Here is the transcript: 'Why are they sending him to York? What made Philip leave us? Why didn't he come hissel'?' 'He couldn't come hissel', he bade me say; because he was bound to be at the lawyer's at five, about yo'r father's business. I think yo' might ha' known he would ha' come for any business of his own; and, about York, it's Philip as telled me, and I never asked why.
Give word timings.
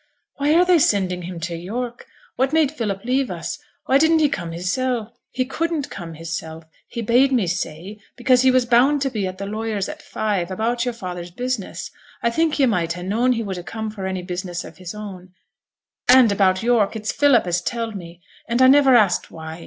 'Why 0.37 0.55
are 0.55 0.65
they 0.65 0.79
sending 0.79 1.21
him 1.21 1.39
to 1.41 1.55
York? 1.55 2.07
What 2.35 2.53
made 2.53 2.71
Philip 2.71 3.05
leave 3.05 3.29
us? 3.29 3.59
Why 3.85 3.99
didn't 3.99 4.17
he 4.17 4.29
come 4.29 4.51
hissel'?' 4.51 5.13
'He 5.29 5.45
couldn't 5.45 5.91
come 5.91 6.15
hissel', 6.15 6.63
he 6.87 7.03
bade 7.03 7.31
me 7.31 7.45
say; 7.45 7.99
because 8.15 8.41
he 8.41 8.49
was 8.49 8.65
bound 8.65 9.03
to 9.03 9.11
be 9.11 9.27
at 9.27 9.37
the 9.37 9.45
lawyer's 9.45 9.87
at 9.87 10.01
five, 10.01 10.49
about 10.49 10.85
yo'r 10.85 10.93
father's 10.95 11.29
business. 11.29 11.91
I 12.23 12.31
think 12.31 12.57
yo' 12.57 12.65
might 12.65 12.93
ha' 12.93 13.03
known 13.03 13.33
he 13.33 13.43
would 13.43 13.57
ha' 13.59 13.63
come 13.63 13.91
for 13.91 14.07
any 14.07 14.23
business 14.23 14.63
of 14.63 14.77
his 14.77 14.95
own; 14.95 15.35
and, 16.09 16.31
about 16.31 16.63
York, 16.63 16.95
it's 16.95 17.11
Philip 17.11 17.45
as 17.45 17.61
telled 17.61 17.93
me, 17.93 18.23
and 18.49 18.59
I 18.63 18.67
never 18.67 18.95
asked 18.95 19.29
why. 19.29 19.59